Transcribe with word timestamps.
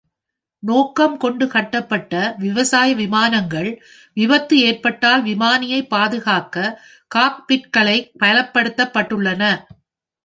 நோக்கம் 0.63 1.17
கொண்டு 1.17 1.47
கட்டப்பட்ட 1.47 2.13
விவசாய 2.37 2.95
விமானங்கள் 2.95 3.69
விபத்து 4.17 4.57
ஏற்பட்டால் 4.61 5.23
விமானியை 5.23 5.81
பாதுகாக்க 5.87 6.57
காக்பிட்களை 7.11 7.97
பலப்படுத்தப்பட்டுள்ளன. 8.23 9.43